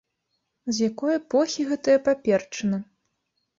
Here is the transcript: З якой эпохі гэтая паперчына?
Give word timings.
З 0.77 0.87
якой 0.89 1.17
эпохі 1.19 1.67
гэтая 1.69 1.99
паперчына? 2.09 2.83